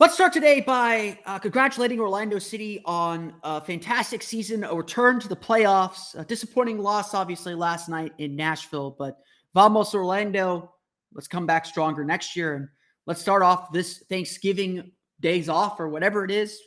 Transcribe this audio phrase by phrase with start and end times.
[0.00, 5.28] Let's start today by uh, congratulating Orlando City on a fantastic season, a return to
[5.28, 6.18] the playoffs.
[6.18, 9.18] A disappointing loss, obviously, last night in Nashville, but
[9.54, 10.74] vamos Orlando.
[11.12, 12.56] Let's come back stronger next year.
[12.56, 12.68] And
[13.06, 16.58] let's start off this Thanksgiving days off or whatever it is,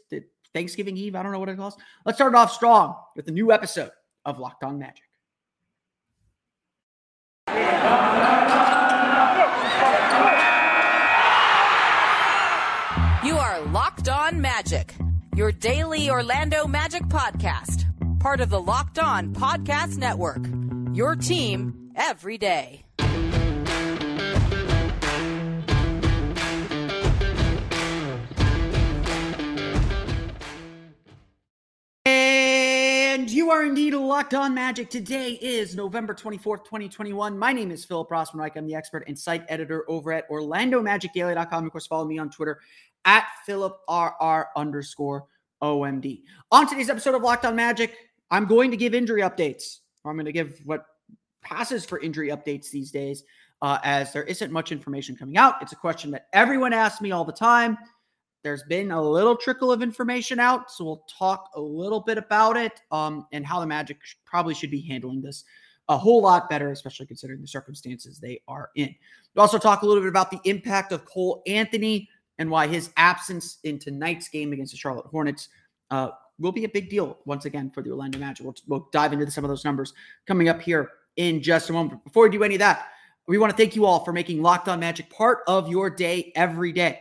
[0.54, 1.14] Thanksgiving Eve.
[1.14, 1.76] I don't know what it calls.
[2.06, 3.92] Let's start off strong with a new episode
[4.24, 5.04] of Locked On Magic.
[13.24, 14.94] You are Locked On Magic,
[15.36, 17.86] your daily Orlando Magic podcast,
[18.20, 20.46] part of the Locked On Podcast Network.
[20.96, 22.84] Your team every day.
[32.06, 34.92] And you are indeed locked on magic.
[34.92, 37.38] Today is November 24th, 2021.
[37.38, 38.56] My name is Philip Rossman-Reich.
[38.56, 41.66] I'm the expert and site editor over at OrlandoMagicDaily.com.
[41.66, 42.60] Of course, follow me on Twitter
[43.08, 45.26] at Philip PhilipRR underscore
[45.64, 46.22] OMD.
[46.52, 47.96] On today's episode of Locked On Magic,
[48.30, 49.80] I'm going to give injury updates.
[50.06, 50.86] I'm going to give what
[51.42, 53.24] passes for injury updates these days,
[53.62, 55.56] uh, as there isn't much information coming out.
[55.62, 57.78] It's a question that everyone asks me all the time.
[58.44, 62.56] There's been a little trickle of information out, so we'll talk a little bit about
[62.56, 65.44] it um, and how the Magic probably should be handling this
[65.90, 68.94] a whole lot better, especially considering the circumstances they are in.
[69.34, 72.10] We'll also talk a little bit about the impact of Cole Anthony
[72.40, 75.50] and why his absence in tonight's game against the Charlotte Hornets
[75.92, 76.10] uh,
[76.40, 78.46] will be a big deal once again for the Orlando Magic.
[78.46, 79.94] We'll, we'll dive into some of those numbers
[80.28, 82.04] coming up here in just a moment.
[82.04, 82.88] Before we do any of that,
[83.28, 86.32] we want to thank you all for making Locked On Magic part of your day
[86.36, 87.00] every day.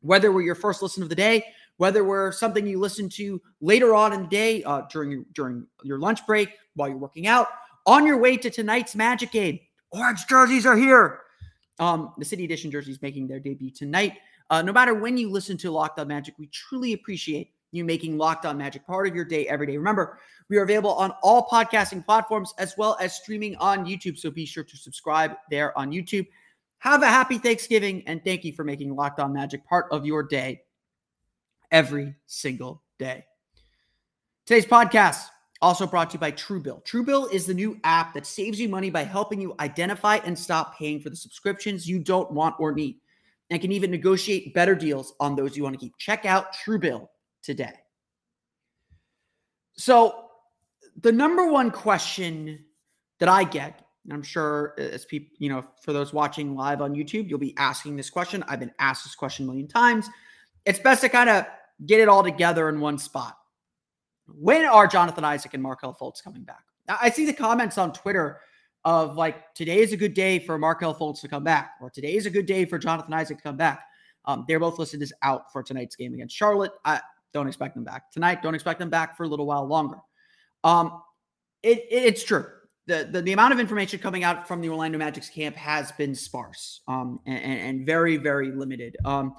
[0.00, 1.44] Whether we're your first listen of the day,
[1.78, 5.98] whether we're something you listen to later on in the day uh, during during your
[5.98, 7.48] lunch break while you're working out,
[7.86, 9.58] on your way to tonight's Magic game.
[9.90, 11.20] Orange jerseys are here.
[11.78, 14.18] Um, the City Edition jerseys making their debut tonight.
[14.52, 18.18] Uh, no matter when you listen to Locked On Magic, we truly appreciate you making
[18.18, 19.78] Locked On Magic part of your day every day.
[19.78, 20.18] Remember,
[20.50, 24.18] we are available on all podcasting platforms as well as streaming on YouTube.
[24.18, 26.26] So be sure to subscribe there on YouTube.
[26.80, 30.22] Have a happy Thanksgiving and thank you for making Locked On Magic part of your
[30.22, 30.64] day
[31.70, 33.24] every single day.
[34.44, 35.28] Today's podcast
[35.62, 36.84] also brought to you by Truebill.
[36.84, 40.76] Truebill is the new app that saves you money by helping you identify and stop
[40.76, 42.98] paying for the subscriptions you don't want or need
[43.52, 45.96] and can even negotiate better deals on those you want to keep.
[45.98, 47.06] Check out Truebill
[47.42, 47.74] today.
[49.74, 50.24] So,
[51.02, 52.64] the number one question
[53.18, 56.80] that I get, and I'm sure uh, as people, you know, for those watching live
[56.80, 58.42] on YouTube, you'll be asking this question.
[58.48, 60.08] I've been asked this question a million times.
[60.64, 61.44] It's best to kind of
[61.84, 63.36] get it all together in one spot.
[64.28, 66.64] When are Jonathan Isaac and Markelle Fultz coming back?
[66.88, 68.40] I see the comments on Twitter
[68.84, 72.14] of like today is a good day for Markelle Fultz to come back, or today
[72.14, 73.84] is a good day for Jonathan Isaac to come back.
[74.24, 76.72] Um, they're both listed as out for tonight's game against Charlotte.
[76.84, 77.00] I
[77.32, 78.42] don't expect them back tonight.
[78.42, 79.98] Don't expect them back for a little while longer.
[80.64, 81.02] Um,
[81.62, 82.46] it, it, it's true.
[82.86, 86.14] The, the, the amount of information coming out from the Orlando Magic's camp has been
[86.14, 88.96] sparse um, and, and, very very limited.
[89.04, 89.34] Um,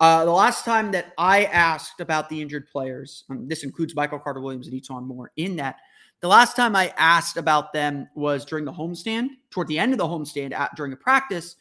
[0.00, 4.18] uh, the last time that I asked about the injured players, um, this includes Michael
[4.18, 5.76] Carter Williams and E'Twaun Moore in that
[6.24, 9.98] the last time I asked about them was during the homestand, toward the end of
[9.98, 11.56] the homestand at, during a practice,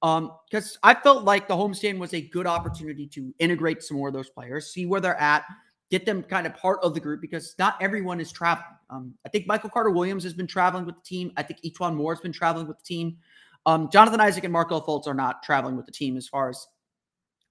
[0.00, 4.08] because um, I felt like the homestand was a good opportunity to integrate some more
[4.08, 5.44] of those players, see where they're at,
[5.90, 8.64] get them kind of part of the group because not everyone is traveling.
[8.88, 11.30] Um, I think Michael Carter Williams has been traveling with the team.
[11.36, 13.18] I think E'Twaun Moore has been traveling with the team.
[13.66, 16.66] Um, Jonathan Isaac and Markelle Fultz are not traveling with the team as far as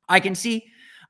[0.09, 0.65] I can see.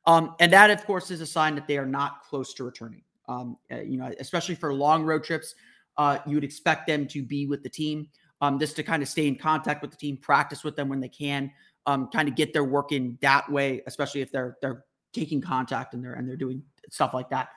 [0.05, 3.03] Um, and that, of course, is a sign that they are not close to returning.
[3.27, 5.55] Um, uh, you know, especially for long road trips,
[5.97, 8.07] uh, you would expect them to be with the team,
[8.41, 10.99] um, just to kind of stay in contact with the team, practice with them when
[10.99, 11.51] they can,
[11.85, 15.93] um, kind of get their work in that way, especially if they're they're taking contact
[15.93, 17.49] and they're and they're doing stuff like that.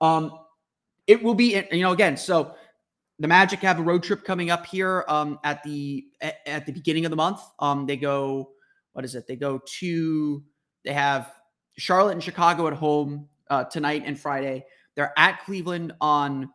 [0.00, 0.38] Um,
[1.06, 2.54] it will be, you know, again, so
[3.18, 6.06] the Magic have a road trip coming up here um, at the
[6.46, 7.40] at the beginning of the month.
[7.58, 8.52] Um, they go,
[8.92, 9.26] what is it?
[9.26, 10.42] They go to
[10.84, 11.32] they have
[11.76, 14.64] Charlotte and Chicago at home uh, tonight and Friday.
[15.00, 16.50] They're at Cleveland on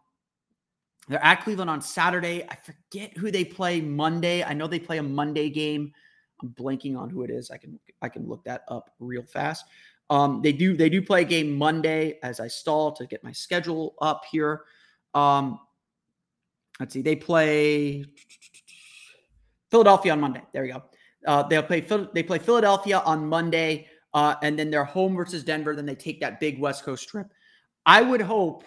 [1.07, 2.45] they're at Cleveland on Saturday.
[2.47, 4.44] I forget who they play Monday.
[4.44, 5.92] I know they play a Monday game.
[6.44, 7.50] I'm blanking on who it is.
[7.50, 9.65] I can I can look that up real fast.
[10.12, 13.31] Um, they do they do play a game Monday as I stall to get my
[13.31, 14.62] schedule up here.
[15.15, 15.59] Um,
[16.80, 18.06] let's see, they play
[19.71, 20.44] Philadelphia on Monday.
[20.53, 20.83] There we go.
[21.25, 21.80] Uh, they'll play
[22.13, 25.75] they play Philadelphia on Monday, uh, and then they're home versus Denver.
[25.75, 27.25] Then they take that big West Coast trip.
[27.85, 28.63] I would hope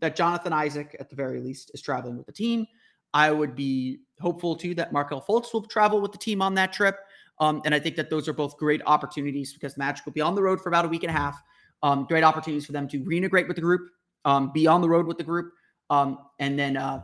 [0.00, 2.66] that Jonathan Isaac, at the very least, is traveling with the team.
[3.14, 6.72] I would be hopeful too that Markelle Fultz will travel with the team on that
[6.72, 6.98] trip.
[7.38, 10.34] Um, and I think that those are both great opportunities because Magic will be on
[10.34, 11.40] the road for about a week and a half.
[11.82, 13.90] Um, great opportunities for them to reintegrate with the group,
[14.24, 15.52] um, be on the road with the group,
[15.90, 17.02] um, and then uh,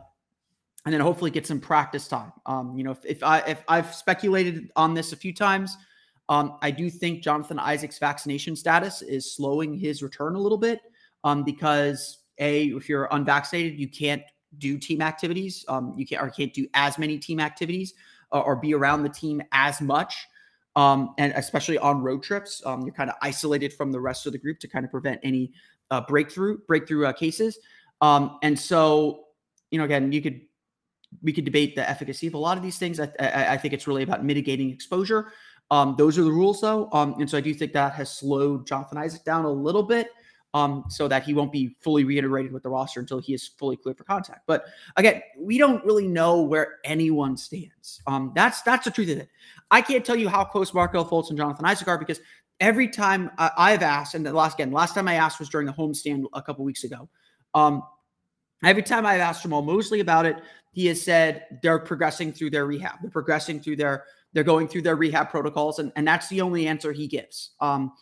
[0.85, 2.33] and then hopefully get some practice time.
[2.45, 5.77] Um, you know, if, if, I if I've speculated on this a few times,
[6.27, 10.81] um, I do think Jonathan Isaac's vaccination status is slowing his return a little bit
[11.45, 14.23] because a if you're unvaccinated, you can't
[14.57, 15.65] do team activities.
[15.95, 17.93] you can't or can't do as many team activities
[18.31, 20.27] uh, or be around the team as much.
[20.75, 24.31] Um, and especially on road trips, um, you're kind of isolated from the rest of
[24.31, 25.51] the group to kind of prevent any
[25.91, 27.59] uh, breakthrough breakthrough uh, cases.
[28.01, 29.25] Um, and so,
[29.69, 30.41] you know, again, you could
[31.21, 32.99] we could debate the efficacy of a lot of these things.
[32.99, 35.31] I, I, I think it's really about mitigating exposure.
[35.69, 38.67] Um, those are the rules, though, um, and so I do think that has slowed
[38.67, 40.09] Jonathan Isaac down a little bit
[40.53, 43.75] um, so that he won't be fully reintegrated with the roster until he is fully
[43.75, 44.41] clear for contact.
[44.45, 44.65] But
[44.95, 48.01] again, we don't really know where anyone stands.
[48.05, 49.29] Um, that's that's the truth of it.
[49.71, 52.19] I can't tell you how close Markelle Fultz and Jonathan Isaac are because
[52.59, 55.67] every time uh, I've asked, and the last again, last time I asked was during
[55.67, 57.09] the homestand a couple weeks ago.
[57.55, 57.83] Um,
[58.63, 60.37] every time I've asked Jamahl Mosley about it,
[60.71, 62.99] he has said they're progressing through their rehab.
[63.01, 66.67] They're progressing through their they're going through their rehab protocols, and, and that's the only
[66.67, 67.51] answer he gives.
[67.59, 67.93] Um,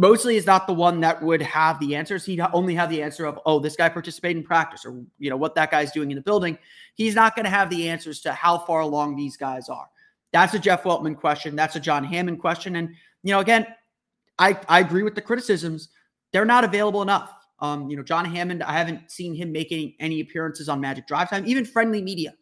[0.00, 2.24] Mosley is not the one that would have the answers.
[2.24, 5.36] He'd only have the answer of, oh, this guy participated in practice or, you know,
[5.36, 6.56] what that guy's doing in the building.
[6.94, 9.90] He's not going to have the answers to how far along these guys are.
[10.32, 11.54] That's a Jeff Weltman question.
[11.54, 12.76] That's a John Hammond question.
[12.76, 13.66] And, you know, again,
[14.38, 15.90] I, I agree with the criticisms.
[16.32, 17.34] They're not available enough.
[17.58, 21.28] Um, you know, John Hammond, I haven't seen him making any appearances on Magic Drive
[21.28, 22.32] Time, even friendly media.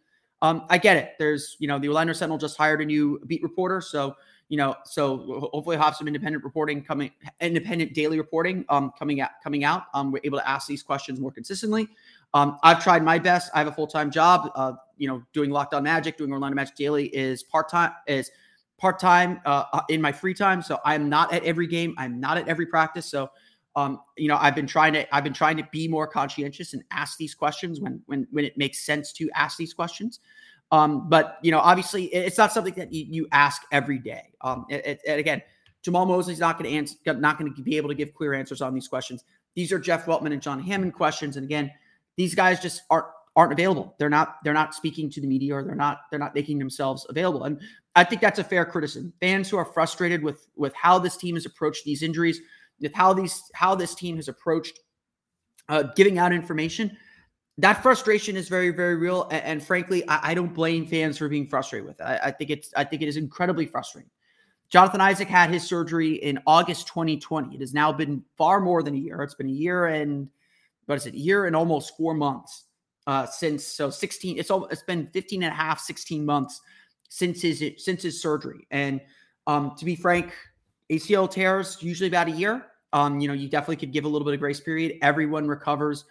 [0.43, 1.15] Um, I get it.
[1.19, 3.81] There's, you know, the Orlando Sentinel just hired a new beat reporter.
[3.81, 4.15] So,
[4.49, 7.11] you know, so hopefully have some independent reporting coming,
[7.41, 9.31] independent daily reporting um, coming out.
[9.45, 11.89] Coming out, um, we're able to ask these questions more consistently.
[12.35, 13.51] Um, I've tried my best.
[13.55, 14.51] I have a full time job.
[14.55, 17.93] Uh, you know, doing Locked On Magic, doing Orlando Magic Daily is part time.
[18.07, 18.31] Is
[18.79, 20.63] part time uh, uh, in my free time.
[20.63, 21.95] So I'm not at every game.
[21.99, 23.07] I'm not at every practice.
[23.07, 23.31] So,
[23.77, 26.83] um, you know, I've been trying to I've been trying to be more conscientious and
[26.91, 30.21] ask these questions when when when it makes sense to ask these questions.
[30.71, 34.33] Um, but you know, obviously, it's not something that you, you ask every day.
[34.43, 35.43] Um, it, again,
[35.87, 38.61] Jamahl Mosley's not going to answer, not going to be able to give clear answers
[38.61, 39.25] on these questions.
[39.55, 41.71] These are Jeff Weltman and John Hammond questions, and again,
[42.17, 43.95] these guys just aren't aren't available.
[43.99, 47.07] They're not they're not speaking to the media, or they're not they're not making themselves
[47.09, 47.45] available.
[47.45, 47.61] And
[47.95, 49.13] I think that's a fair criticism.
[49.21, 52.41] Fans who are frustrated with with how this team has approached these injuries,
[52.81, 54.81] with how these how this team has approached
[55.69, 56.97] uh, giving out information
[57.59, 59.25] that frustration is very, very real.
[59.31, 62.05] And, and frankly, I, I, don't blame fans for being frustrated with it.
[62.05, 64.11] I, I, think it's I think it is incredibly frustrating.
[64.71, 67.55] Jonathan Isaac had his surgery in August 2020.
[67.55, 69.23] It has now been far more than a year.
[69.23, 70.29] It's been a year and
[70.87, 71.15] what is it?
[71.15, 72.65] A year and almost four months
[73.07, 74.39] uh, since so 16.
[74.39, 76.61] It's all it's been 15 and a half, 16 months
[77.09, 78.67] since his since his surgery.
[78.71, 79.01] And
[79.47, 80.33] um, to be frank,
[80.91, 82.67] ACL tears usually about a year.
[82.93, 84.99] Um, you know, you definitely could give a little bit of grace period.
[85.03, 86.05] Everyone recovers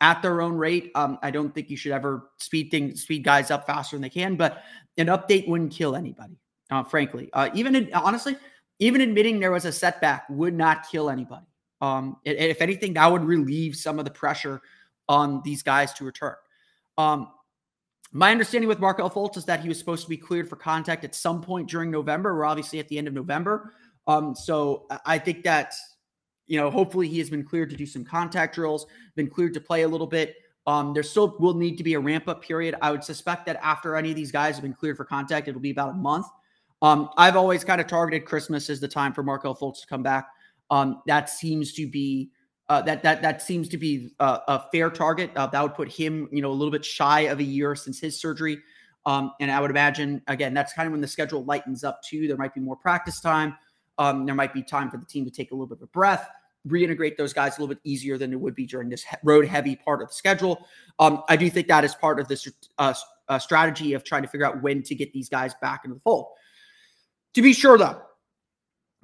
[0.00, 0.90] at their own rate.
[0.94, 4.10] Um, I don't think you should ever speed things, speed guys up faster than they
[4.10, 4.36] can.
[4.36, 4.62] But
[4.98, 6.38] an update wouldn't kill anybody,
[6.70, 7.30] uh, frankly.
[7.32, 8.36] Uh, even in, honestly,
[8.78, 11.46] even admitting there was a setback would not kill anybody.
[11.80, 14.62] Um, if anything, that would relieve some of the pressure
[15.08, 16.34] on these guys to return.
[16.96, 17.28] Um,
[18.12, 21.04] my understanding with Markelle Fultz is that he was supposed to be cleared for contact
[21.04, 22.34] at some point during November.
[22.34, 23.72] We're obviously at the end of November.
[24.06, 25.74] Um, so I think that
[26.46, 28.86] you know, hopefully he has been cleared to do some contact drills,
[29.16, 30.36] been cleared to play a little bit.
[30.66, 32.74] Um, there still will need to be a ramp up period.
[32.80, 35.60] I would suspect that after any of these guys have been cleared for contact, it'll
[35.60, 36.26] be about a month.
[36.80, 40.02] Um, I've always kind of targeted Christmas as the time for Markelle Fultz to come
[40.02, 40.28] back.
[40.70, 42.30] Um, that seems to be
[42.68, 45.30] uh, that that that seems to be a, a fair target.
[45.36, 48.00] Uh, that would put him, you know, a little bit shy of a year since
[48.00, 48.58] his surgery.
[49.06, 52.26] Um, and I would imagine again that's kind of when the schedule lightens up too.
[52.26, 53.56] There might be more practice time.
[53.98, 55.86] Um, there might be time for the team to take a little bit of a
[55.88, 56.28] breath,
[56.68, 59.76] reintegrate those guys a little bit easier than it would be during this road heavy
[59.76, 60.66] part of the schedule.
[60.98, 62.48] Um, I do think that is part of this
[62.78, 62.94] uh,
[63.28, 66.00] uh, strategy of trying to figure out when to get these guys back into the
[66.00, 66.28] fold.
[67.34, 68.00] To be sure, though,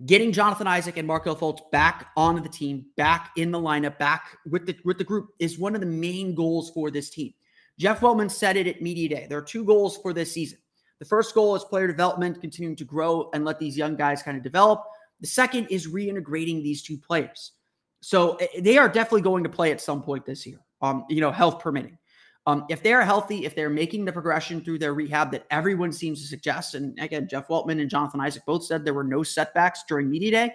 [0.07, 4.39] getting Jonathan Isaac and Markelle Fultz back onto the team, back in the lineup, back
[4.49, 7.35] with the with the group is one of the main goals for this team.
[7.79, 9.27] Jeff Weltman said it at media day.
[9.29, 10.59] There are two goals for this season.
[11.01, 14.37] The first goal is player development, continuing to grow and let these young guys kind
[14.37, 14.85] of develop.
[15.21, 17.53] The second is reintegrating these two players.
[18.01, 21.21] So eh, they are definitely going to play at some point this year, um, you
[21.21, 21.99] know, health permitting.
[22.47, 26.23] Um, if they're healthy, if they're making the progression through their rehab that everyone seems
[26.23, 29.85] to suggest, and again, Jeff Weltman and Jonathan Isaac both said there were no setbacks
[29.87, 30.55] during media day,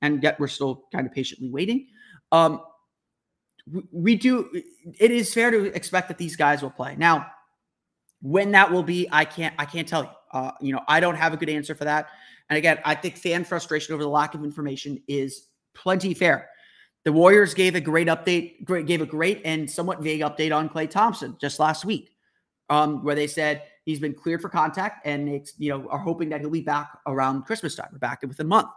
[0.00, 1.88] and yet we're still kind of patiently waiting.
[2.32, 2.62] Um,
[3.92, 4.48] we do.
[4.98, 7.26] It is fair to expect that these guys will play now.
[8.22, 9.54] When that will be, I can't.
[9.58, 10.10] I can't tell you.
[10.32, 12.08] Uh, you know, I don't have a good answer for that.
[12.48, 16.48] And again, I think fan frustration over the lack of information is plenty fair.
[17.04, 20.68] The Warriors gave a great update, great, gave a great and somewhat vague update on
[20.68, 22.10] Klay Thompson just last week,
[22.68, 26.28] um, where they said he's been cleared for contact and it's you know are hoping
[26.30, 28.68] that he'll be back around Christmas time or back within a month.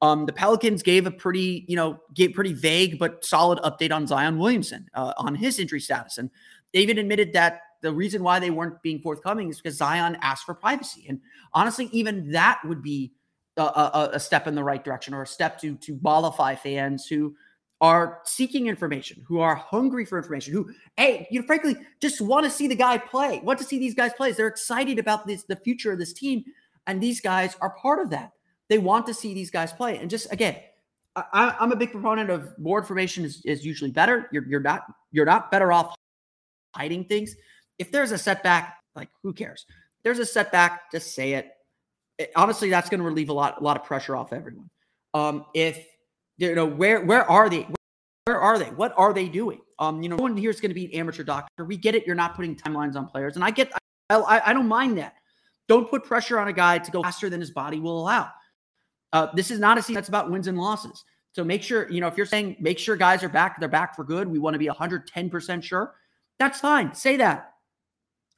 [0.00, 4.06] Um, the Pelicans gave a pretty you know gave pretty vague but solid update on
[4.06, 6.30] Zion Williamson uh, on his injury status, and
[6.72, 10.44] they even admitted that the reason why they weren't being forthcoming is because Zion asked
[10.44, 11.20] for privacy, and
[11.52, 13.12] honestly, even that would be
[13.56, 17.06] a, a, a step in the right direction or a step to to mollify fans
[17.06, 17.34] who
[17.80, 22.44] are seeking information, who are hungry for information, who, hey, you know, frankly, just want
[22.44, 24.32] to see the guy play, want to see these guys play.
[24.32, 26.44] They're excited about this, the future of this team.
[26.88, 28.32] And these guys are part of that.
[28.68, 29.98] They want to see these guys play.
[29.98, 30.56] And just again,
[31.14, 34.28] I, am a big proponent of more information is, is usually better.
[34.32, 35.94] You're, you're not you're not better off
[36.74, 37.34] hiding things.
[37.78, 39.66] If there's a setback, like who cares?
[40.04, 41.50] there's a setback, just say it.
[42.18, 44.70] it honestly, that's going to relieve a lot a lot of pressure off everyone.
[45.14, 45.84] Um, if
[46.36, 47.66] you know where where are they?
[48.24, 48.66] Where are they?
[48.66, 49.60] What are they doing?
[49.78, 51.64] Um, you know, no one here is going to be an amateur doctor.
[51.64, 52.06] We get it.
[52.06, 53.70] You're not putting timelines on players, and I get.
[54.10, 55.14] I, I, I don't mind that.
[55.68, 58.30] Don't put pressure on a guy to go faster than his body will allow.
[59.12, 61.04] Uh, this is not a season that's about wins and losses.
[61.32, 63.94] So make sure, you know, if you're saying make sure guys are back, they're back
[63.94, 64.28] for good.
[64.28, 65.94] We want to be 110% sure.
[66.38, 66.94] That's fine.
[66.94, 67.52] Say that.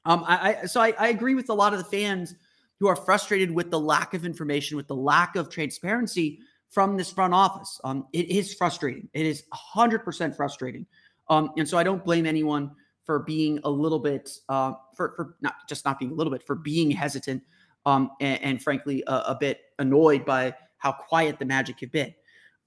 [0.05, 2.35] Um, I, I so I, I agree with a lot of the fans
[2.79, 6.41] who are frustrated with the lack of information, with the lack of transparency
[6.71, 7.81] from this front office.
[7.85, 9.09] Um, it is frustrating.
[9.13, 9.43] It is
[9.75, 10.87] 100% frustrating.
[11.29, 12.71] Um, and so I don't blame anyone
[13.05, 16.47] for being a little bit, uh, for, for not just not being a little bit,
[16.47, 17.43] for being hesitant
[17.87, 22.15] um, and, and frankly, a, bit annoyed by how quiet the Magic have been.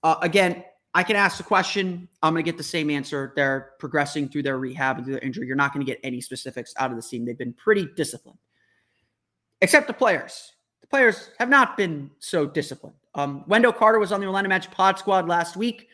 [0.03, 0.63] Uh, again,
[0.95, 2.07] I can ask the question.
[2.21, 3.33] I'm going to get the same answer.
[3.35, 5.47] They're progressing through their rehab and through their injury.
[5.47, 7.25] You're not going to get any specifics out of the team.
[7.25, 8.38] They've been pretty disciplined,
[9.62, 10.53] except the players.
[10.81, 12.95] The players have not been so disciplined.
[13.15, 15.88] Um, Wendell Carter was on the Orlando Magic Pod Squad last week.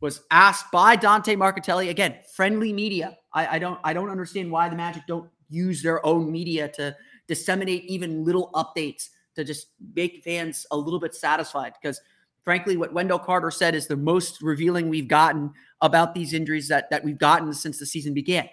[0.00, 3.16] Was asked by Dante Marchitelli again, friendly media.
[3.32, 6.94] I, I don't, I don't understand why the Magic don't use their own media to
[7.26, 11.72] disseminate even little updates to just make fans a little bit satisfied.
[11.80, 11.98] Because
[12.46, 16.88] frankly, what Wendell Carter said is the most revealing we've gotten about these injuries that
[16.90, 18.48] that we've gotten since the season began.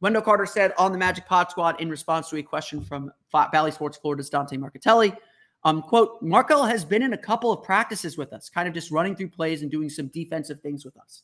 [0.00, 3.70] Wendell Carter said on the Magic Pod Squad in response to a question from Bally
[3.70, 5.16] Sports Florida's Dante Marchitelli,
[5.64, 8.90] um, quote, Markelle has been in a couple of practices with us, kind of just
[8.90, 11.22] running through plays and doing some defensive things with us.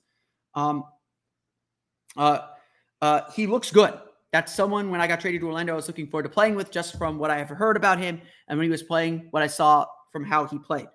[0.55, 0.85] Um,
[2.17, 2.39] uh,
[3.03, 3.93] uh, he looks good.
[4.33, 6.71] That's someone when I got traded to Orlando, I was looking forward to playing with
[6.71, 9.49] just from what I have heard about him and when he was playing, what I
[9.49, 10.87] saw from how he played.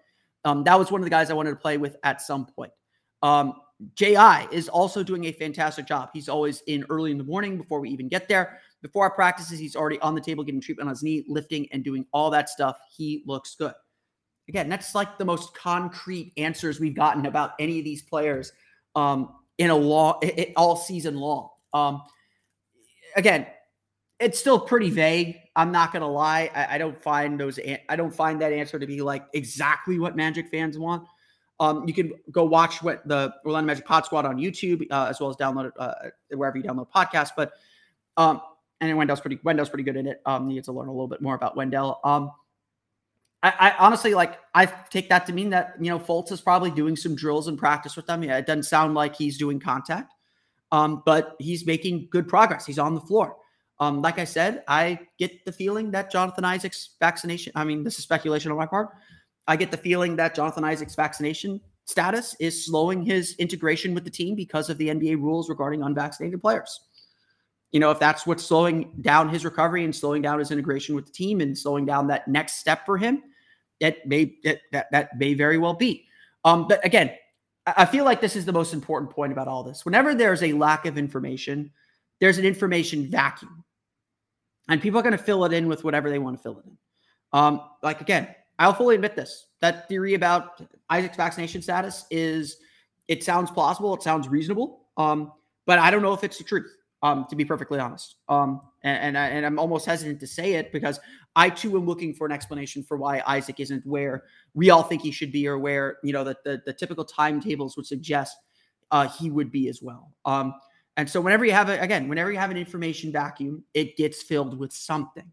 [0.48, 2.72] Um, that was one of the guys I wanted to play with at some point.
[3.22, 3.56] Um,
[3.96, 6.10] JI is also doing a fantastic job.
[6.14, 8.60] He's always in early in the morning before we even get there.
[8.82, 11.84] Before our practices, he's already on the table getting treatment on his knee, lifting and
[11.84, 12.80] doing all that stuff.
[12.96, 13.74] He looks good.
[14.48, 18.54] Again, that's like the most concrete answers we've gotten about any of these players
[18.96, 20.22] um, in a long,
[20.56, 21.50] all season long.
[21.74, 22.04] Um,
[23.18, 23.48] again,
[24.20, 25.40] it's still pretty vague.
[25.56, 26.50] I'm not gonna lie.
[26.54, 27.60] I, I, don't find those.
[27.90, 31.08] I don't find that answer to be like exactly what Magic fans want.
[31.60, 35.20] Um, you can go watch what the Orlando Magic Pod Squad on YouTube, uh, as
[35.20, 35.94] well as download uh,
[36.32, 37.32] wherever you download podcasts.
[37.36, 37.54] But
[38.16, 38.42] um,
[38.82, 40.22] and Wendell's pretty Wendell's pretty good in it.
[40.26, 42.00] Um, needs to learn a little bit more about Wendell.
[42.04, 42.32] Um,
[43.44, 46.72] I, I, honestly like I take that to mean that you know Fultz is probably
[46.72, 48.24] doing some drills and practice with them.
[48.24, 50.14] Yeah, it doesn't sound like he's doing contact,
[50.72, 52.66] um, but he's making good progress.
[52.66, 53.38] He's on the floor.
[53.80, 57.52] Um, like I said, I get the feeling that Jonathan Isaac's vaccination.
[57.56, 58.90] I mean, this is speculation on my part.
[59.48, 64.10] I get the feeling that Jonathan Isaac's vaccination status is slowing his integration with the
[64.10, 66.82] team because of the NBA rules regarding unvaccinated players
[67.72, 71.06] you know, if that's what's slowing down his recovery and slowing down his integration with
[71.06, 73.22] the team and slowing down that next step for him,
[73.82, 76.06] that may that that, that may very well be.
[76.46, 77.12] Um, but again,
[77.66, 79.84] I feel like this is the most important point about all this.
[79.84, 81.72] Whenever there's a lack of information,
[82.22, 83.64] there's an information vacuum,
[84.70, 86.66] and people are going to fill it in with whatever they want to fill it
[86.66, 86.78] in.
[87.34, 88.28] Um, like again,
[88.60, 89.48] I'll fully admit this.
[89.62, 92.58] That theory about Isaac's vaccination status is
[93.08, 95.32] it sounds plausible, it sounds reasonable, um,
[95.66, 96.72] but I don't know if it's the truth.
[97.04, 100.56] Um, to be perfectly honest, um, and and, I, and I'm almost hesitant to say
[100.56, 101.00] it because
[101.36, 104.24] I too am looking for an explanation for why Isaac isn't where
[104.56, 107.78] we all think he should be, or where you know that the, the typical timetables
[107.78, 108.36] would suggest
[108.90, 110.12] uh, he would be as well.
[110.26, 110.56] Um,
[110.98, 114.24] and so whenever you have a, again, whenever you have an information vacuum, it gets
[114.24, 115.32] filled with something.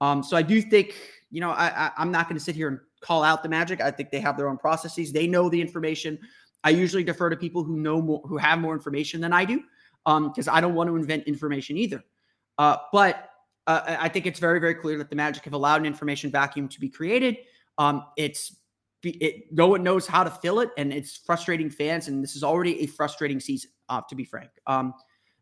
[0.00, 0.94] Um, so I do think,
[1.30, 3.80] you know, I, I am not going to sit here and call out the magic.
[3.80, 5.12] I think they have their own processes.
[5.12, 6.18] They know the information.
[6.64, 9.62] I usually defer to people who know more, who have more information than I do,
[10.04, 12.02] because um, I don't want to invent information either.
[12.58, 13.30] Uh, but
[13.66, 16.68] uh, I think it's very, very clear that the Magic have allowed an information vacuum
[16.68, 17.38] to be created.
[17.78, 18.56] Um, it's
[19.02, 22.08] it, no one knows how to fill it, and it's frustrating fans.
[22.08, 24.50] And this is already a frustrating season, uh, to be frank.
[24.66, 24.94] Um,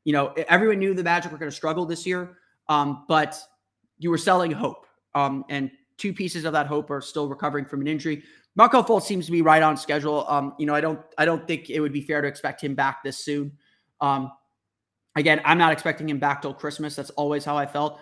[0.04, 2.38] you know, everyone knew the Magic were going to struggle this year,
[2.68, 3.38] um, but
[3.98, 4.86] you were selling hope.
[5.14, 8.22] Um, and two pieces of that hope are still recovering from an injury.
[8.56, 10.24] Markelle Fultz seems to be right on schedule.
[10.28, 12.74] Um, you know, I don't, I don't think it would be fair to expect him
[12.74, 13.52] back this soon.
[14.00, 14.32] Um,
[15.14, 16.96] again, I'm not expecting him back till Christmas.
[16.96, 18.00] That's always how I felt.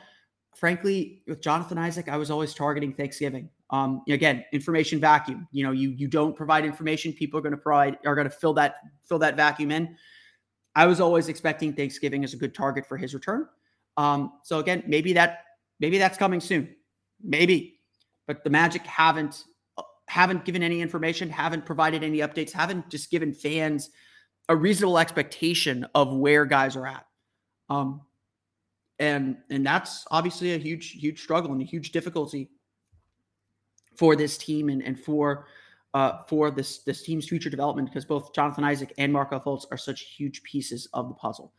[0.54, 3.50] Frankly, with Jonathan Isaac, I was always targeting Thanksgiving.
[3.70, 5.48] Um, again, information vacuum.
[5.50, 8.34] You know, you you don't provide information, people are going to provide are going to
[8.34, 9.96] fill that fill that vacuum in.
[10.76, 13.48] I was always expecting Thanksgiving as a good target for his return.
[13.96, 15.44] Um, so again, maybe that
[15.80, 16.76] maybe that's coming soon,
[17.24, 17.80] maybe.
[18.26, 19.42] But the Magic haven't
[20.08, 23.90] haven't given any information, haven't provided any updates, haven't just given fans
[24.48, 27.06] a reasonable expectation of where guys are at.
[27.70, 28.02] Um,
[28.98, 32.50] and and that's obviously a huge huge struggle and a huge difficulty
[33.96, 35.46] for this team and, and for
[35.96, 39.78] uh, for this this team's future development because both Jonathan Isaac and Markelle Fultz are
[39.78, 41.54] such huge pieces of the puzzle.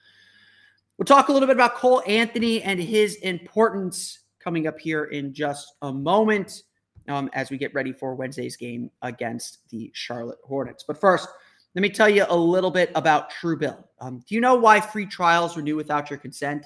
[0.98, 5.34] We'll talk a little bit about Cole Anthony and his importance coming up here in
[5.34, 6.62] just a moment
[7.08, 10.84] um, as we get ready for Wednesday's game against the Charlotte Hornets.
[10.88, 11.28] But first,
[11.74, 13.86] let me tell you a little bit about Truebill.
[14.00, 16.64] Um, do you know why free trials renew without your consent?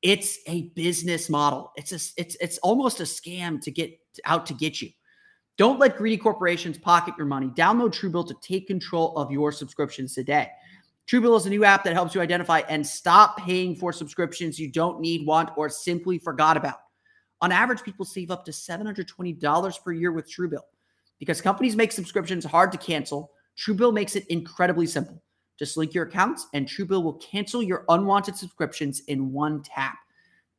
[0.00, 1.70] It's a business model.
[1.76, 4.88] It's a, it's it's almost a scam to get out to get you.
[5.60, 7.48] Don't let greedy corporations pocket your money.
[7.48, 10.48] Download Truebill to take control of your subscriptions today.
[11.06, 14.72] Truebill is a new app that helps you identify and stop paying for subscriptions you
[14.72, 16.78] don't need, want, or simply forgot about.
[17.42, 20.62] On average, people save up to $720 per year with Truebill.
[21.18, 25.22] Because companies make subscriptions hard to cancel, Truebill makes it incredibly simple.
[25.58, 29.98] Just link your accounts, and Truebill will cancel your unwanted subscriptions in one tap.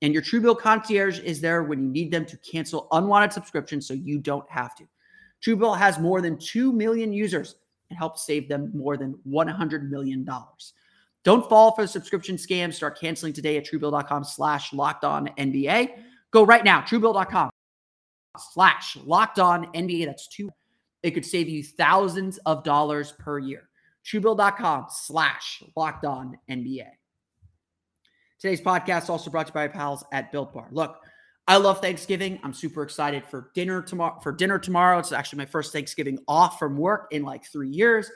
[0.01, 3.93] And your Truebill concierge is there when you need them to cancel unwanted subscriptions so
[3.93, 4.87] you don't have to.
[5.45, 7.55] Truebill has more than 2 million users
[7.89, 10.27] and helps save them more than $100 million.
[11.23, 12.73] Don't fall for the subscription scam.
[12.73, 15.91] Start canceling today at truebill.com slash locked on NBA.
[16.31, 17.49] Go right now, truebill.com
[18.53, 20.05] slash locked on NBA.
[20.05, 20.49] That's two.
[21.03, 23.69] It could save you thousands of dollars per year.
[24.05, 26.87] Truebill.com slash locked on NBA.
[28.41, 30.67] Today's podcast also brought to you by pals at Built Bar.
[30.71, 30.97] Look,
[31.47, 32.39] I love Thanksgiving.
[32.43, 34.19] I'm super excited for dinner tomorrow.
[34.19, 38.09] For dinner tomorrow, it's actually my first Thanksgiving off from work in like three years.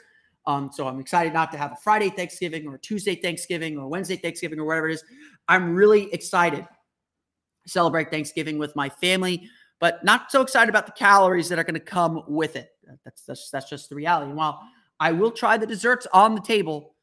[0.44, 4.16] Um, so I'm excited not to have a Friday Thanksgiving or Tuesday Thanksgiving or Wednesday
[4.16, 5.04] Thanksgiving or whatever it is.
[5.46, 10.92] I'm really excited to celebrate Thanksgiving with my family, but not so excited about the
[10.92, 12.70] calories that are going to come with it.
[13.04, 14.30] That's, that's that's just the reality.
[14.30, 14.60] And while
[14.98, 16.95] I will try the desserts on the table,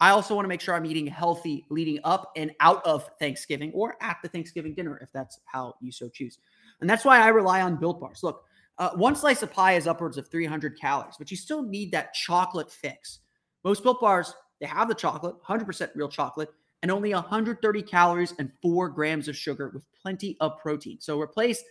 [0.00, 3.72] I also want to make sure I'm eating healthy leading up and out of Thanksgiving
[3.72, 6.38] or at the Thanksgiving dinner, if that's how you so choose.
[6.80, 8.22] And that's why I rely on built bars.
[8.22, 8.44] Look,
[8.78, 12.12] uh, one slice of pie is upwards of 300 calories, but you still need that
[12.12, 13.20] chocolate fix.
[13.62, 16.50] Most built bars, they have the chocolate, 100% real chocolate,
[16.82, 20.98] and only 130 calories and four grams of sugar with plenty of protein.
[21.00, 21.62] So replace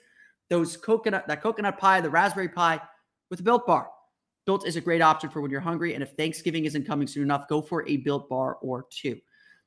[0.50, 2.82] those coconut, that coconut pie, the raspberry pie
[3.30, 3.90] with a built bar.
[4.46, 5.94] Built is a great option for when you're hungry.
[5.94, 9.20] And if Thanksgiving isn't coming soon enough, go for a built bar or two.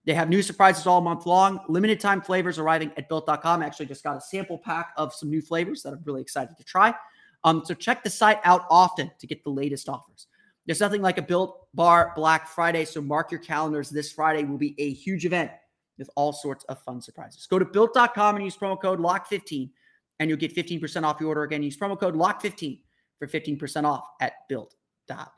[0.05, 1.61] They have new surprises all month long.
[1.69, 3.63] Limited time flavors arriving at built.com.
[3.63, 6.65] Actually, just got a sample pack of some new flavors that I'm really excited to
[6.65, 6.95] try.
[7.43, 10.29] Um, so check the site out often to get the latest offers.
[10.67, 12.85] There's nothing like a built bar Black Friday.
[12.85, 13.91] So mark your calendars.
[13.91, 15.51] This Friday will be a huge event
[15.99, 17.47] with all sorts of fun surprises.
[17.47, 19.71] Go to built.com and use promo code LOCK15
[20.19, 21.43] and you'll get 15% off your order.
[21.43, 22.81] Again, use promo code LOCK15
[23.19, 25.29] for 15% off at built.com.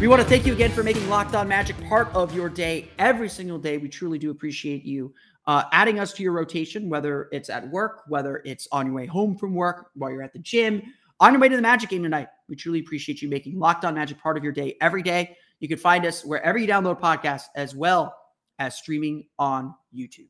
[0.00, 2.90] We want to thank you again for making Locked On Magic part of your day
[2.98, 3.78] every single day.
[3.78, 5.14] We truly do appreciate you
[5.46, 9.06] uh, adding us to your rotation, whether it's at work, whether it's on your way
[9.06, 10.82] home from work, while you're at the gym,
[11.24, 12.28] on your way to the Magic game tonight.
[12.50, 15.38] We truly appreciate you making Locked On Magic part of your day every day.
[15.58, 18.14] You can find us wherever you download podcasts as well
[18.58, 20.28] as streaming on YouTube.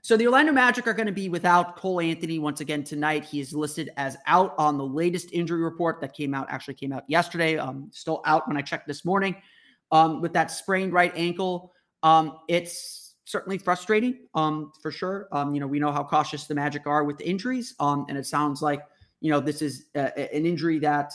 [0.00, 3.26] So the Orlando Magic are going to be without Cole Anthony once again tonight.
[3.26, 6.92] He is listed as out on the latest injury report that came out, actually came
[6.92, 7.58] out yesterday.
[7.58, 9.36] Um, still out when I checked this morning
[9.92, 11.74] um, with that sprained right ankle.
[12.02, 15.28] Um, it's certainly frustrating um, for sure.
[15.30, 17.74] Um, you know, we know how cautious the Magic are with injuries.
[17.80, 18.80] Um, and it sounds like,
[19.20, 21.12] you know, this is a, an injury that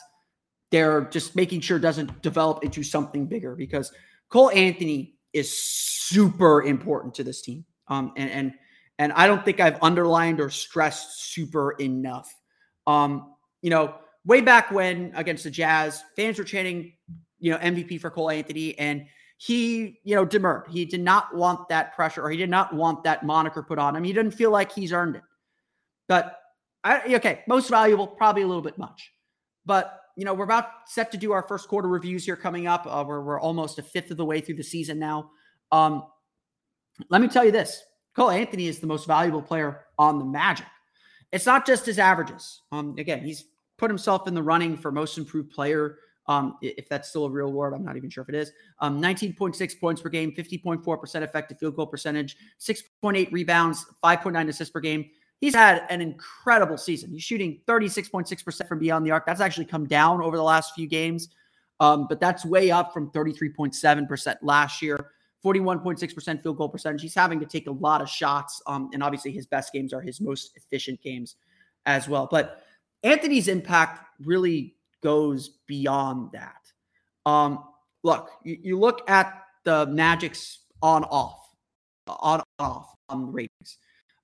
[0.72, 3.92] they're just making sure doesn't develop into something bigger because
[4.30, 7.66] Cole Anthony is super important to this team.
[7.88, 8.54] Um, and, and
[9.02, 12.32] and I don't think I've underlined or stressed super enough.
[12.86, 13.34] Um,
[13.64, 16.94] you know, way back when against the Jazz, fans were chanting,
[17.40, 20.68] you know, MVP for Cole Anthony, and he, you know, demurred.
[20.70, 23.96] He did not want that pressure, or he did not want that moniker put on
[23.96, 24.04] him.
[24.04, 25.24] He didn't feel like he's earned it.
[26.08, 26.38] But
[26.84, 29.12] I, okay, most valuable, probably a little bit much.
[29.66, 32.86] But you know, we're about set to do our first quarter reviews here coming up.
[32.86, 35.32] Uh, we're, we're almost a fifth of the way through the season now.
[35.72, 36.04] Um,
[37.10, 37.82] let me tell you this
[38.16, 40.66] Cole Anthony is the most valuable player on the Magic.
[41.32, 42.62] It's not just his averages.
[42.72, 43.46] Um, again, he's
[43.78, 45.98] put himself in the running for most improved player.
[46.28, 48.52] Um, if that's still a real word, I'm not even sure if it is.
[48.80, 54.82] Um, 19.6 points per game, 50.4% effective field goal percentage, 6.8 rebounds, 5.9 assists per
[54.82, 55.10] game.
[55.42, 57.12] He's had an incredible season.
[57.12, 59.26] He's shooting 36.6% from beyond the arc.
[59.26, 61.30] That's actually come down over the last few games,
[61.80, 65.12] um, but that's way up from 33.7% last year.
[65.44, 67.02] 41.6% field goal percentage.
[67.02, 68.62] He's having to take a lot of shots.
[68.68, 71.36] Um, and obviously, his best games are his most efficient games
[71.88, 72.28] as well.
[72.30, 72.62] But
[73.02, 76.72] Anthony's impact really goes beyond that.
[77.26, 77.64] Um,
[78.04, 81.40] look, you, you look at the Magic's on off,
[82.08, 83.78] on off on ratings.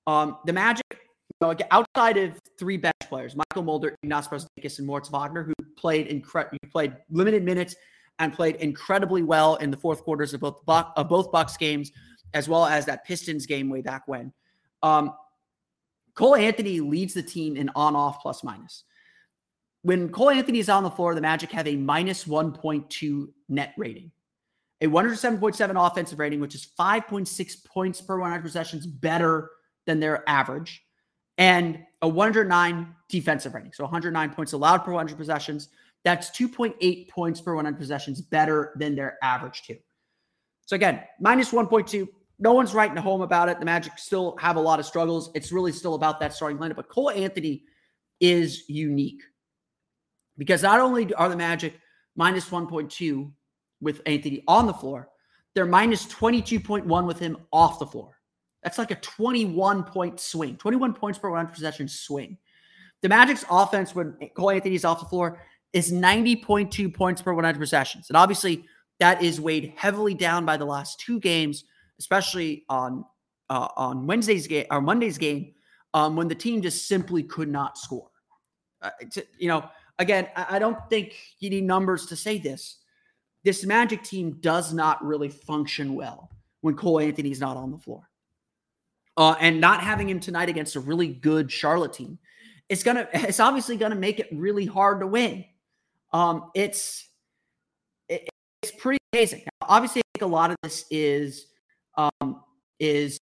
[0.06, 0.96] Um, the Magic,
[1.41, 6.08] know, outside of three bench players, Mychal Mulder, Ignas Brazdeikis, and Moritz Wagner, who played
[6.08, 7.76] incredible, played limited minutes
[8.19, 11.91] and played incredibly well in the fourth quarters of both Buck, of both Bucks games,
[12.34, 14.34] as well as that Pistons game way back when.
[14.82, 15.13] Um,
[16.15, 18.84] Cole Anthony leads the team in on-off plus minus.
[19.84, 24.12] When Cole Anthony is on the floor, the Magic have a minus 1.2 net rating,
[24.82, 29.52] a 107.7 offensive rating, which is 5.6 points per 100 possessions better
[29.86, 30.84] than their average,
[31.38, 35.69] and a 109 defensive rating, so 109 points allowed per 100 possessions,
[36.04, 39.78] that's 2.8 points per 100 possessions better than their average, too.
[40.65, 42.08] So again, minus 1.2.
[42.39, 43.60] No one's writing home about it.
[43.60, 45.32] The Magic still have a lot of struggles.
[45.34, 46.76] It's really still about that starting lineup.
[46.76, 47.63] But Cole Anthony
[48.19, 49.21] is unique
[50.38, 51.73] because not only are the Magic
[52.15, 53.32] minus 1.2
[53.82, 55.10] with Anthony on the floor,
[55.56, 58.16] they're minus 22.1 with him off the floor.
[58.63, 62.38] That's like a 21 point swing, 21 points per 100 possession swing.
[63.02, 65.39] The Magic's offense when Cole Anthony's off the floor
[65.74, 68.10] is 90.2 points per 100 possessions.
[68.10, 68.65] And obviously,
[69.00, 71.63] that is weighed heavily down by the last two games,
[72.00, 73.06] especially on
[73.50, 75.54] uh, on Wednesday's game or Monday's game,
[75.93, 78.10] um, when the team just simply could not score.
[78.82, 78.89] Uh,
[79.38, 79.63] you know,
[80.00, 82.78] again, I, I don't think you need numbers to say this.
[83.43, 86.30] This Magic team does not really function well
[86.62, 88.07] when Cole Anthony's not on the floor.
[89.17, 92.19] Uh, and not having him tonight against a really good Charlotte team,
[92.69, 95.43] it's gonna it's obviously gonna make it really hard to win.
[96.13, 97.10] Um, it's
[98.08, 98.30] it,
[98.62, 99.41] it's pretty amazing.
[99.45, 101.47] Now, obviously, I think a lot of this is
[101.95, 102.43] um,
[102.80, 103.19] is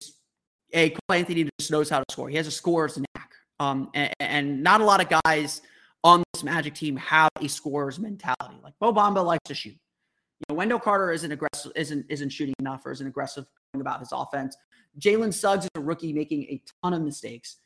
[0.74, 2.30] a Cole Anthony just knows how to score.
[2.30, 5.62] He has a scorer's knack, um, and, and not a lot of guys
[6.04, 8.60] on this Magic team have a scorer's mentality.
[8.62, 9.78] Like Mo Bamba likes to shoot.
[10.50, 14.56] Know, Wendell Carter isn't aggressive, isn't isn't shooting enough, or isn't aggressive about his offense.
[15.00, 17.58] Jalen Suggs is a rookie making a ton of mistakes.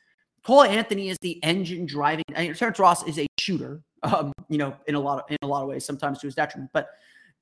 [0.44, 2.24] Cole Anthony is the engine driving.
[2.34, 5.36] I mean, Terrence Ross is a shooter, um, you know, in a lot of in
[5.42, 6.70] a lot of ways, sometimes to his detriment.
[6.72, 6.88] But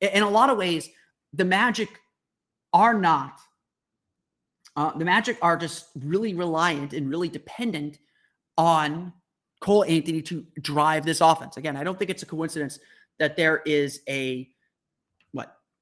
[0.01, 0.91] in a lot of ways,
[1.33, 1.89] the Magic
[2.73, 3.39] are not.
[4.77, 7.99] Uh, the Magic are just really reliant and really dependent
[8.57, 9.13] on
[9.61, 11.57] Cole Anthony to drive this offense.
[11.57, 12.79] Again, I don't think it's a coincidence
[13.19, 14.49] that there is a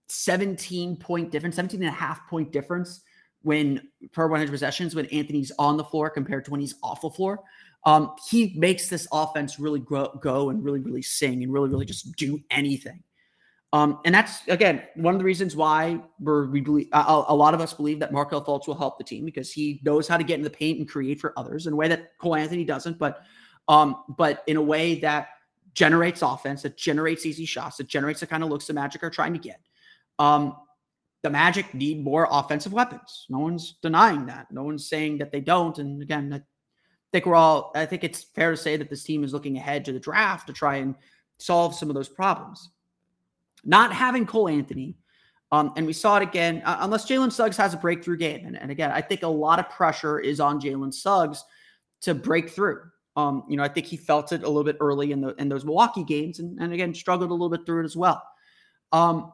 [0.09, 3.01] 17 point difference, 17 and a half point difference
[3.43, 3.81] when
[4.13, 7.43] per 100 possessions when Anthony's on the floor compared to when he's off the floor.
[7.85, 11.87] Um, he makes this offense really grow, go and really, really sing and really, really
[11.87, 13.03] just do anything.
[13.73, 17.53] Um, and that's again one of the reasons why we're, we believe a, a lot
[17.53, 20.25] of us believe that Markelle Fultz will help the team because he knows how to
[20.25, 22.99] get in the paint and create for others in a way that Cole Anthony doesn't,
[22.99, 23.23] but
[23.69, 25.29] um, but in a way that
[25.75, 29.11] generates offense, that generates easy shots, that generates the kind of looks the Magic are
[29.11, 29.61] trying to get.
[30.19, 30.57] Um,
[31.23, 33.27] the Magic need more offensive weapons.
[33.29, 34.47] No one's denying that.
[34.51, 35.77] No one's saying that they don't.
[35.79, 36.41] And again, I
[37.13, 39.85] think we're all, I think it's fair to say that this team is looking ahead
[39.87, 40.95] to the draft to try and
[41.39, 42.71] solve some of those problems.
[43.65, 44.97] Not having Cole Anthony
[45.53, 48.47] Um, and we saw it again, uh, unless Jalen Suggs has a breakthrough game.
[48.47, 51.45] And, and again, I think a lot of pressure is on Jalen Suggs
[52.03, 52.83] to break through.
[53.15, 55.49] Um, you know, I think he felt it a little bit early in the in
[55.49, 58.23] those Milwaukee games, and, and again struggled a little bit through it as well.
[58.93, 59.33] Um,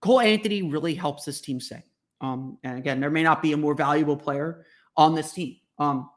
[0.00, 1.82] Cole Anthony really helps this team sing.
[2.20, 4.64] Um, and again, there may not be a more valuable player
[4.96, 5.56] on this team.
[5.78, 6.10] Um,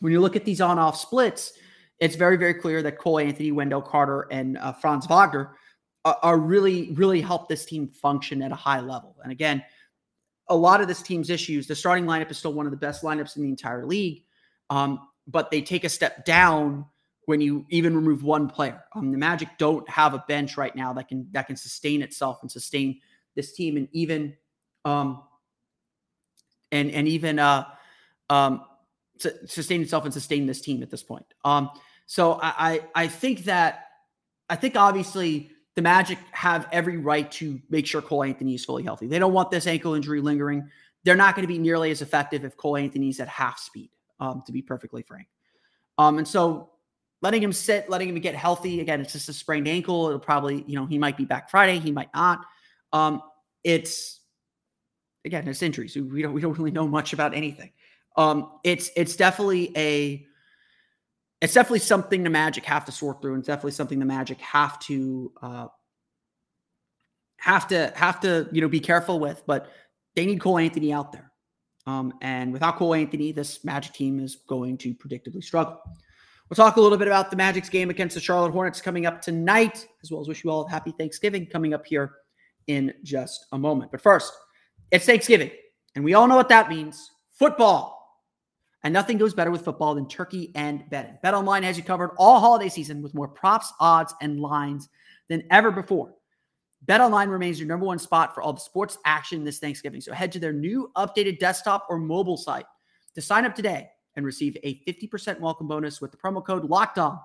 [0.00, 1.52] when you look at these on-off splits,
[2.00, 5.56] it's very, very clear that Cole Anthony, Wendell Carter, and uh, Franz Wagner
[6.04, 9.16] are, are, really, really help this team function at a high level.
[9.22, 9.62] And again,
[10.48, 13.02] a lot of this team's issues, the starting lineup is still one of the best
[13.02, 14.24] lineups in the entire league,
[14.68, 16.84] um, but they take a step down
[17.26, 18.82] when you even remove one player.
[18.94, 22.38] Um, the Magic don't have a bench right now that can that can sustain itself
[22.42, 23.00] and sustain
[23.34, 24.36] this team, and even
[24.84, 25.22] um,
[26.70, 27.66] and and even uh,
[28.30, 28.64] um,
[29.46, 31.26] sustain itself and sustain this team at this point.
[31.44, 31.70] Um,
[32.06, 32.54] so I,
[32.94, 33.86] I I think that
[34.48, 38.82] I think obviously the Magic have every right to make sure Cole Anthony is fully
[38.82, 39.06] healthy.
[39.06, 40.68] They don't want this ankle injury lingering.
[41.04, 44.42] They're not going to be nearly as effective if Cole Anthony's at half speed, um,
[44.46, 45.28] to be perfectly frank.
[45.98, 46.71] Um, and so
[47.22, 48.80] letting him sit, letting him get healthy.
[48.80, 50.08] Again, it's just a sprained ankle.
[50.08, 52.44] It'll probably, you know, he might be back Friday, he might not.
[52.92, 53.22] Um,
[53.64, 54.20] it's
[55.24, 55.96] again, it's injuries.
[55.96, 57.72] We don't we don't really know much about anything.
[58.16, 60.26] Um, it's it's definitely a
[61.40, 64.40] it's definitely something the Magic have to sort through, and it's definitely something the Magic
[64.40, 65.66] have to uh,
[67.38, 69.42] have to have to you know be careful with.
[69.46, 69.70] But
[70.14, 71.30] they need Cole Anthony out there,
[71.86, 75.80] um, and without Cole Anthony, this Magic team is going to predictably struggle.
[76.52, 79.22] We'll talk a little bit about the Magic's game against the Charlotte Hornets coming up
[79.22, 82.16] tonight, as well as wish you all a happy Thanksgiving coming up here
[82.66, 83.90] in just a moment.
[83.90, 84.34] But first,
[84.90, 85.50] it's Thanksgiving,
[85.94, 88.20] and we all know what that means football.
[88.84, 91.16] And nothing goes better with football than turkey and betting.
[91.24, 94.90] BetOnline has you covered all holiday season with more props, odds, and lines
[95.30, 96.12] than ever before.
[96.84, 100.02] BetOnline remains your number one spot for all the sports action this Thanksgiving.
[100.02, 102.66] So head to their new updated desktop or mobile site
[103.14, 106.98] to sign up today and receive a 50% welcome bonus with the promo code Locked
[106.98, 107.18] On.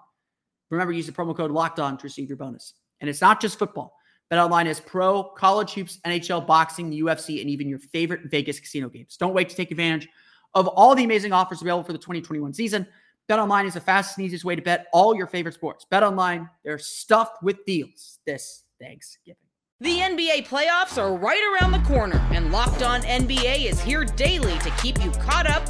[0.69, 2.73] Remember, use the promo code Locked On to receive your bonus.
[3.01, 3.95] And it's not just football.
[4.31, 8.89] BetOnline is pro, college hoops, NHL, boxing, the UFC, and even your favorite Vegas casino
[8.89, 9.15] games.
[9.15, 10.07] Don't wait to take advantage
[10.53, 12.85] of all the amazing offers available for the 2021 season.
[13.29, 15.85] BetOnline is the fastest and easiest way to bet all your favorite sports.
[15.91, 19.37] BetOnline, they're stuffed with deals this Thanksgiving.
[19.79, 24.57] The NBA playoffs are right around the corner, and Locked On NBA is here daily
[24.59, 25.69] to keep you caught up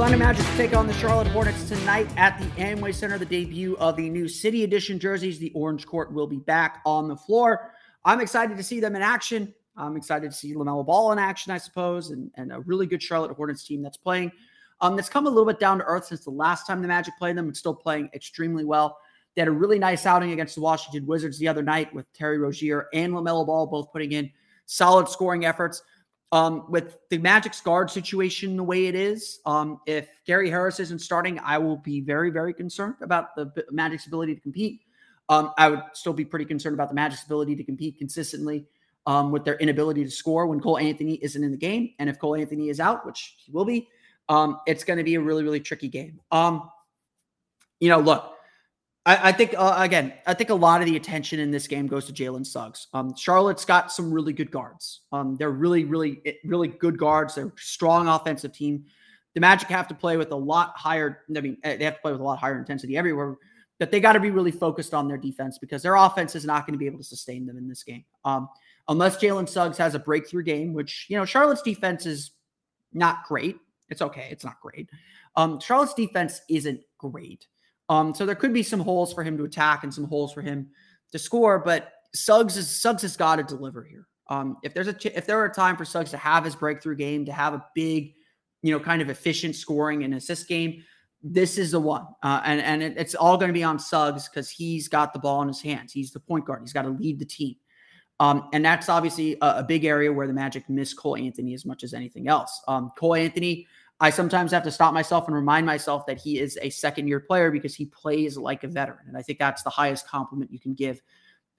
[0.00, 3.18] Orlando Magic take on the Charlotte Hornets tonight at the Amway Center.
[3.18, 5.38] The debut of the new City Edition jerseys.
[5.38, 7.74] The Orange Court will be back on the floor.
[8.06, 9.52] I'm excited to see them in action.
[9.76, 13.02] I'm excited to see LaMelo Ball in action, I suppose, and, and a really good
[13.02, 14.32] Charlotte Hornets team that's playing.
[14.80, 17.12] Um, that's come a little bit down to earth since the last time the Magic
[17.18, 18.96] played them, but still playing extremely well.
[19.34, 22.38] They had a really nice outing against the Washington Wizards the other night with Terry
[22.38, 24.30] Rozier and LaMelo Ball both putting in
[24.64, 25.82] solid scoring efforts.
[26.32, 31.00] Um, with the Magic's guard situation the way it is, um, if Gary Harris isn't
[31.00, 34.82] starting, I will be very, very concerned about the Magic's ability to compete.
[35.28, 38.66] Um, I would still be pretty concerned about the Magic's ability to compete consistently
[39.06, 41.94] um, with their inability to score when Cole Anthony isn't in the game.
[41.98, 43.88] And if Cole Anthony is out, which he will be,
[44.28, 46.20] um, it's going to be a really, really tricky game.
[46.30, 46.70] Um,
[47.80, 48.34] you know, look,
[49.06, 51.86] I, I think uh, again, I think a lot of the attention in this game
[51.86, 52.88] goes to Jalen Suggs.
[52.92, 55.00] Um, Charlotte's got some really good guards.
[55.12, 57.34] Um, they're really, really, eh, really good guards.
[57.34, 58.84] They're strong offensive team.
[59.34, 61.20] The Magic have to play with a lot higher.
[61.34, 63.36] I mean, eh, they have to play with a lot higher intensity everywhere.
[63.78, 66.66] But they got to be really focused on their defense because their offense is not
[66.66, 68.04] going to be able to sustain them in this game.
[68.26, 68.50] Um,
[68.88, 72.32] unless Jalen Suggs has a breakthrough game, which you know Charlotte's defense is
[72.92, 73.56] not great.
[73.88, 74.28] It's okay.
[74.30, 74.90] It's not great.
[75.36, 77.46] Um, Charlotte's defense isn't great.
[77.90, 80.42] Um, so there could be some holes for him to attack and some holes for
[80.42, 80.68] him
[81.10, 84.06] to score, but Suggs is Suggs has got to deliver here.
[84.28, 86.54] Um, if there's a ch- if there are a time for Suggs to have his
[86.54, 88.14] breakthrough game, to have a big,
[88.62, 90.84] you know, kind of efficient scoring and assist game,
[91.20, 92.06] this is the one.
[92.22, 95.18] Uh, and and it, it's all going to be on Suggs because he's got the
[95.18, 95.92] ball in his hands.
[95.92, 96.62] He's the point guard.
[96.62, 97.56] He's got to lead the team.
[98.20, 101.64] Um, and that's obviously a, a, big area where the Magic miss Cole Anthony as
[101.64, 102.60] much as anything else.
[102.68, 103.66] Um, Cole Anthony,
[104.00, 107.20] I sometimes have to stop myself and remind myself that he is a second year
[107.20, 109.06] player because he plays like a veteran.
[109.08, 111.02] And I think that's the highest compliment you can give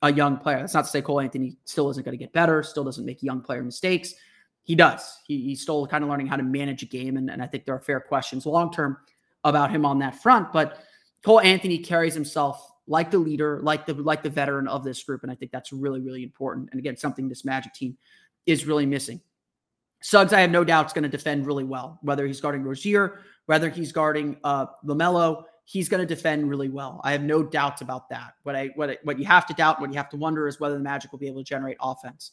[0.01, 0.59] a young player.
[0.59, 3.21] That's not to say Cole Anthony still isn't going to get better, still doesn't make
[3.21, 4.15] young player mistakes.
[4.63, 5.19] He does.
[5.27, 7.17] He, he's still kind of learning how to manage a game.
[7.17, 8.97] And, and I think there are fair questions long term
[9.43, 10.51] about him on that front.
[10.51, 10.79] But
[11.23, 15.23] Cole Anthony carries himself like the leader, like the like the veteran of this group,
[15.23, 16.69] and I think that's really really important.
[16.71, 17.97] And again, something this Magic team
[18.45, 19.21] is really missing.
[20.01, 21.99] Suggs, I have no doubt, is going to defend really well.
[22.01, 26.99] Whether he's guarding Rozier, whether he's guarding uh, Lamelo, he's going to defend really well.
[27.03, 28.33] I have no doubts about that.
[28.43, 30.75] What I what what you have to doubt, what you have to wonder is whether
[30.75, 32.31] the Magic will be able to generate offense.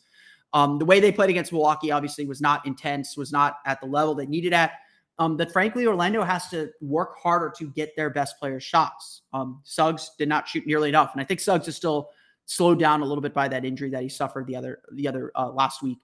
[0.55, 3.87] Um, the way they played against Milwaukee obviously was not intense, was not at the
[3.87, 4.73] level they needed at
[5.19, 9.23] um, that frankly Orlando has to work harder to get their best players shots.
[9.33, 12.11] Um, Suggs did not shoot nearly enough, and I think Suggs is still
[12.47, 15.33] slowed down a little bit by that injury that he suffered the other the other
[15.35, 15.99] uh, last week.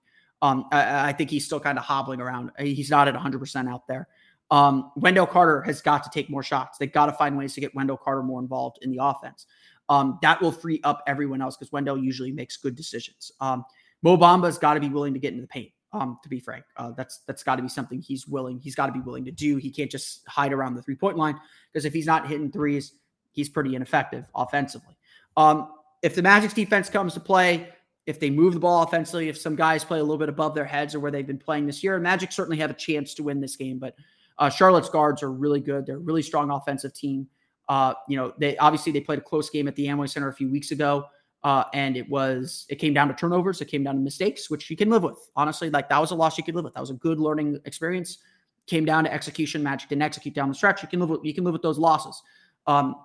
[0.44, 2.50] Um, I, I, think he's still kind of hobbling around.
[2.58, 4.08] He's not at 100 percent out there.
[4.50, 6.76] Um, Wendell Carter has got to take more shots.
[6.76, 9.46] They've got to find ways to get Wendell Carter more involved in the offense.
[9.88, 13.32] Um, that will free up everyone else because Wendell usually makes good decisions.
[13.40, 13.64] Um,
[14.02, 15.70] Mo Bamba's got to be willing to get into the paint.
[15.94, 18.58] Um, to be frank, uh, that's that's got to be something he's willing.
[18.58, 19.56] He's got to be willing to do.
[19.56, 21.40] He can't just hide around the three point line
[21.72, 22.92] because if he's not hitting threes,
[23.32, 24.96] he's pretty ineffective offensively.
[25.38, 25.68] Um,
[26.02, 27.68] if the Magic's defense comes to play,
[28.06, 30.64] if they move the ball offensively, if some guys play a little bit above their
[30.64, 33.40] heads or where they've been playing this year, Magic certainly have a chance to win
[33.40, 33.78] this game.
[33.78, 33.94] But
[34.38, 35.86] uh, Charlotte's guards are really good.
[35.86, 37.26] They're a really strong offensive team.
[37.68, 40.34] Uh, you know, they obviously they played a close game at the Amway Center a
[40.34, 41.06] few weeks ago.
[41.44, 44.70] Uh, and it was it came down to turnovers, it came down to mistakes, which
[44.70, 45.18] you can live with.
[45.36, 46.72] Honestly, like that was a loss you could live with.
[46.72, 48.18] That was a good learning experience.
[48.66, 49.62] Came down to execution.
[49.62, 50.82] Magic didn't execute down the stretch.
[50.82, 52.22] You can live with you can live with those losses.
[52.66, 52.96] Um,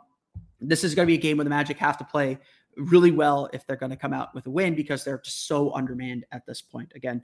[0.61, 2.37] this is going to be a game where the Magic have to play
[2.77, 5.73] really well if they're going to come out with a win because they're just so
[5.73, 6.91] undermanned at this point.
[6.95, 7.23] Again,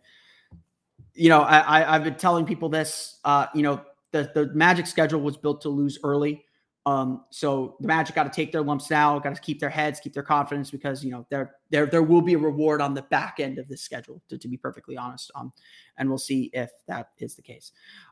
[1.14, 3.20] you know, I, have been telling people this.
[3.24, 3.82] Uh, you know,
[4.12, 6.44] the the Magic schedule was built to lose early.
[6.88, 10.00] Um, so the Magic got to take their lumps now, got to keep their heads,
[10.00, 13.02] keep their confidence because you know there there there will be a reward on the
[13.04, 14.22] back end of this schedule.
[14.30, 15.52] To, to be perfectly honest, um,
[15.98, 17.72] and we'll see if that is the case.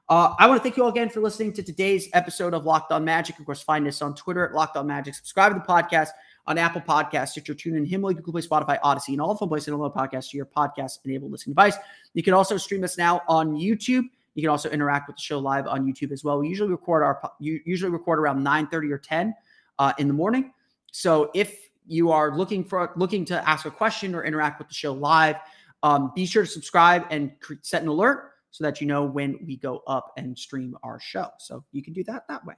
[0.09, 2.91] Uh, I want to thank you all again for listening to today's episode of Locked
[2.91, 3.37] On Magic.
[3.37, 5.13] Of course, find us on Twitter at Locked On Magic.
[5.13, 6.09] Subscribe to the podcast
[6.45, 9.71] on Apple Podcasts, Stitcher, TuneIn, Himalaya, Google Play, Spotify, Odyssey, and all the places to
[9.71, 11.75] download podcasts to your podcast-enabled listening device.
[12.13, 14.03] You can also stream us now on YouTube.
[14.35, 16.39] You can also interact with the show live on YouTube as well.
[16.39, 19.33] We usually record our you usually record around 9:30 or 10
[19.79, 20.53] uh, in the morning.
[20.91, 24.73] So if you are looking for looking to ask a question or interact with the
[24.73, 25.37] show live,
[25.83, 29.57] um, be sure to subscribe and set an alert so that you know when we
[29.57, 31.27] go up and stream our show.
[31.39, 32.53] So you can do that that way.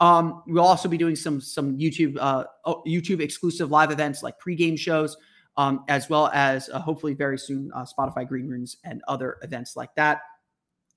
[0.00, 4.40] Um, we'll also be doing some some YouTube uh, oh, YouTube exclusive live events like
[4.40, 5.16] pregame shows,
[5.56, 9.76] um, as well as uh, hopefully very soon uh, Spotify green rooms and other events
[9.76, 10.20] like that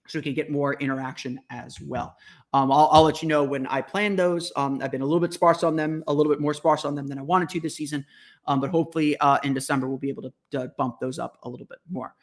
[0.07, 2.15] so we can get more interaction as well.
[2.53, 4.51] Um, I'll, I'll, let you know when I plan those.
[4.55, 6.95] Um, I've been a little bit sparse on them, a little bit more sparse on
[6.95, 8.05] them than I wanted to this season.
[8.45, 11.49] Um, but hopefully uh, in December, we'll be able to, to, bump those up a
[11.49, 12.15] little bit more.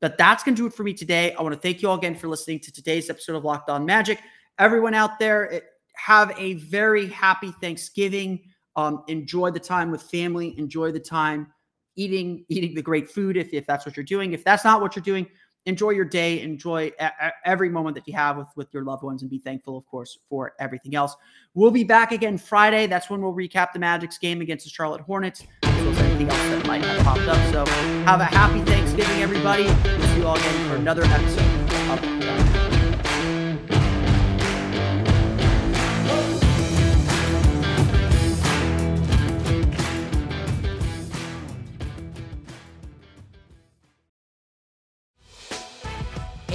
[0.00, 1.32] But that's going to do it for me today.
[1.34, 3.84] I want to thank you all again for listening to today's episode of Locked On
[3.84, 4.20] Magic.
[4.58, 5.60] Everyone out there, eh,
[5.98, 8.40] have a very happy Thanksgiving.
[8.76, 10.58] Um, enjoy the time with family.
[10.58, 11.48] Enjoy the time
[11.96, 14.32] eating eating the great food if, if that's what you're doing.
[14.32, 15.26] If that's not what you're doing,
[15.66, 19.22] enjoy your day, enjoy a- every moment that you have with, with your loved ones,
[19.22, 21.16] and be thankful, of course, for everything else.
[21.54, 22.86] We'll be back again Friday.
[22.86, 26.84] That's when we'll recap the Magic's game against the Charlotte Hornets, anything else that might
[26.84, 27.52] have popped up.
[27.52, 27.66] So
[28.04, 29.64] have a happy Thanksgiving, everybody.
[29.64, 32.47] We'll see you all again for another episode of